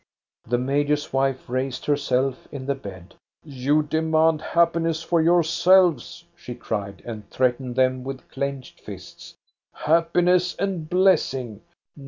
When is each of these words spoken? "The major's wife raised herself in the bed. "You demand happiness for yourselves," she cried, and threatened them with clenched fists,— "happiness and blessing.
"The 0.49 0.57
major's 0.57 1.13
wife 1.13 1.47
raised 1.47 1.85
herself 1.85 2.47
in 2.51 2.65
the 2.65 2.73
bed. 2.73 3.13
"You 3.45 3.83
demand 3.83 4.41
happiness 4.41 5.03
for 5.03 5.21
yourselves," 5.21 6.25
she 6.35 6.55
cried, 6.55 7.03
and 7.05 7.29
threatened 7.29 7.75
them 7.75 8.03
with 8.03 8.27
clenched 8.31 8.79
fists,— 8.79 9.35
"happiness 9.87 10.55
and 10.55 10.89
blessing. 10.89 11.61